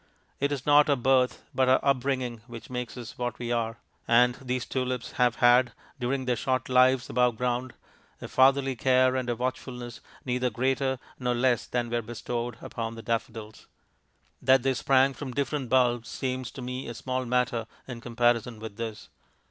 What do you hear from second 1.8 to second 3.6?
upbringing which makes us what we